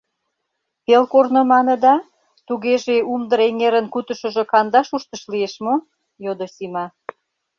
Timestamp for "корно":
1.13-1.41